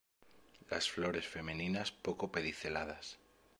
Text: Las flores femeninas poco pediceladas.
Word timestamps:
Las 0.71 0.89
flores 0.89 1.27
femeninas 1.27 1.91
poco 1.91 2.31
pediceladas. 2.31 3.19